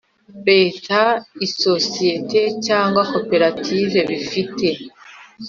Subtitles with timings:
[0.49, 0.99] Leta
[1.45, 4.67] isosiyete cyangwa koperative bifite